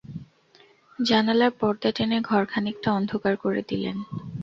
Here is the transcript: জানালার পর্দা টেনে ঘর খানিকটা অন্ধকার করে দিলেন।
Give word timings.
জানালার 0.99 1.51
পর্দা 1.59 1.89
টেনে 1.91 2.17
ঘর 2.21 2.43
খানিকটা 2.45 2.89
অন্ধকার 2.93 3.33
করে 3.37 3.61
দিলেন। 3.67 3.97